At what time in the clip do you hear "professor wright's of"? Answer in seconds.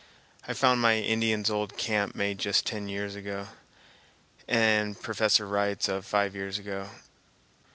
4.99-6.07